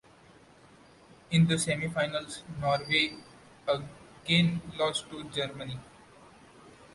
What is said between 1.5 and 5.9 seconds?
semi-finals, Norway again lost to Germany.